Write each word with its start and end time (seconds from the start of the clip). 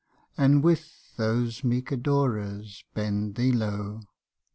And 0.35 0.63
with 0.63 1.15
those 1.17 1.63
meek 1.63 1.91
adorers 1.91 2.83
bend 2.95 3.35
thee 3.35 3.51
low.' 3.51 4.01